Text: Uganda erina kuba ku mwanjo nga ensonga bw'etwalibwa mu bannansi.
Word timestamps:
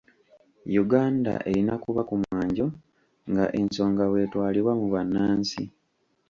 Uganda 0.83 1.33
erina 1.49 1.73
kuba 1.83 2.01
ku 2.09 2.15
mwanjo 2.21 2.65
nga 3.31 3.45
ensonga 3.59 4.03
bw'etwalibwa 4.11 4.71
mu 4.79 4.87
bannansi. 4.93 5.63